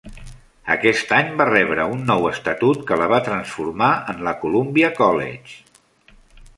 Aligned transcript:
Aquest 0.75 1.11
any 1.17 1.29
va 1.41 1.47
rebre 1.49 1.85
un 1.97 2.01
nou 2.07 2.25
estatut 2.31 2.81
que 2.89 2.99
la 3.03 3.11
va 3.13 3.21
transformar 3.29 3.93
en 4.15 4.27
la 4.29 4.35
Columbia 4.45 4.93
College. 5.03 6.15